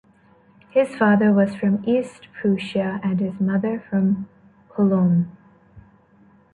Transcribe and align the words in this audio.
His 0.71 0.95
father 0.95 1.31
was 1.31 1.53
from 1.53 1.87
East 1.87 2.27
Prussia 2.33 2.99
and 3.03 3.19
his 3.19 3.39
mother, 3.39 3.83
from 3.87 4.27
Cologne. 4.75 5.29